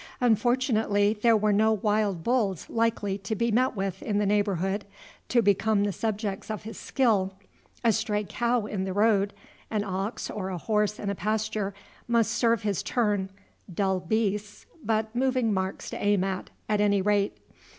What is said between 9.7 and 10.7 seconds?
ox or a